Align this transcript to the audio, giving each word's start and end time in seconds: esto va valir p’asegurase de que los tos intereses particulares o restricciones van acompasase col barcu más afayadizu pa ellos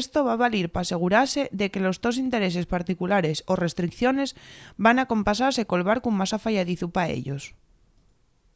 esto 0.00 0.18
va 0.28 0.36
valir 0.44 0.66
p’asegurase 0.74 1.42
de 1.60 1.66
que 1.72 1.84
los 1.86 1.96
tos 2.02 2.16
intereses 2.24 2.70
particulares 2.74 3.38
o 3.50 3.52
restricciones 3.64 4.30
van 4.84 4.96
acompasase 4.98 5.62
col 5.70 5.86
barcu 5.90 6.08
más 6.18 6.32
afayadizu 6.38 6.86
pa 6.94 7.04
ellos 7.18 7.42